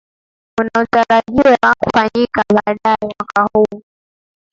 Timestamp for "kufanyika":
1.79-2.43